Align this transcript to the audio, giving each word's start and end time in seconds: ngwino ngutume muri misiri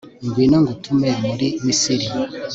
ngwino 0.25 0.57
ngutume 0.63 1.09
muri 1.23 1.47
misiri 1.65 2.07